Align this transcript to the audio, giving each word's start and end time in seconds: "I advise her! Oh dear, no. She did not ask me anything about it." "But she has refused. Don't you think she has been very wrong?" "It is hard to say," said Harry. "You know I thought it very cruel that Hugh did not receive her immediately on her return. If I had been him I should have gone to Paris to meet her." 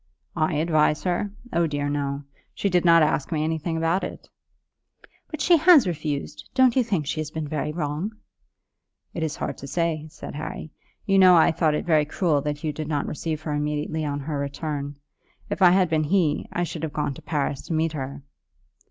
"I 0.35 0.55
advise 0.55 1.03
her! 1.03 1.29
Oh 1.53 1.67
dear, 1.67 1.87
no. 1.87 2.23
She 2.55 2.71
did 2.71 2.83
not 2.83 3.03
ask 3.03 3.31
me 3.31 3.43
anything 3.43 3.77
about 3.77 4.03
it." 4.03 4.27
"But 5.29 5.41
she 5.41 5.57
has 5.57 5.85
refused. 5.85 6.49
Don't 6.55 6.75
you 6.75 6.83
think 6.83 7.05
she 7.05 7.19
has 7.19 7.29
been 7.29 7.47
very 7.47 7.71
wrong?" 7.71 8.13
"It 9.13 9.21
is 9.21 9.35
hard 9.35 9.59
to 9.59 9.67
say," 9.67 10.07
said 10.09 10.33
Harry. 10.33 10.71
"You 11.05 11.19
know 11.19 11.35
I 11.35 11.51
thought 11.51 11.75
it 11.75 11.85
very 11.85 12.05
cruel 12.05 12.41
that 12.41 12.57
Hugh 12.57 12.73
did 12.73 12.87
not 12.87 13.05
receive 13.05 13.43
her 13.43 13.53
immediately 13.53 14.03
on 14.03 14.21
her 14.21 14.39
return. 14.39 14.97
If 15.51 15.61
I 15.61 15.69
had 15.69 15.87
been 15.87 16.05
him 16.05 16.47
I 16.51 16.63
should 16.63 16.81
have 16.81 16.93
gone 16.93 17.13
to 17.13 17.21
Paris 17.21 17.61
to 17.67 17.73
meet 17.73 17.91
her." 17.93 18.23